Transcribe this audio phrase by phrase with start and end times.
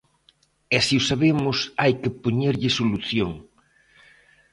[0.75, 3.31] E se o sabemos hai que poñerlle solución.